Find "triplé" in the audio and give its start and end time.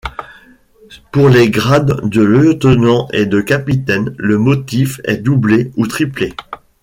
5.85-6.33